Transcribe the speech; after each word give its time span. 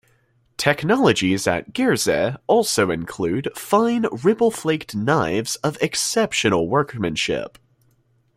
Technologies 0.57 1.45
at 1.45 1.73
Gerzeh 1.75 2.35
also 2.47 2.89
include 2.89 3.55
fine 3.55 4.07
ripple-flaked 4.11 4.95
knives 4.95 5.57
of 5.57 5.77
exceptional 5.79 6.67
workmanship. 6.67 7.59